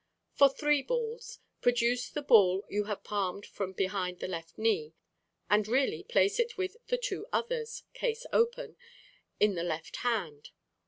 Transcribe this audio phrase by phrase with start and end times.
[0.33, 4.95] For three balls: Produce the ball you have palmed from behind the left knee,
[5.47, 8.77] and really place it with the two others (case open)
[9.39, 10.49] in the left hand.